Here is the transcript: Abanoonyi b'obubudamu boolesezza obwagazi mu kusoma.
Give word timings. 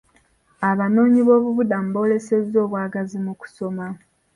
Abanoonyi 0.69 1.21
b'obubudamu 1.27 1.89
boolesezza 1.95 2.57
obwagazi 2.65 3.17
mu 3.25 3.33
kusoma. 3.39 3.87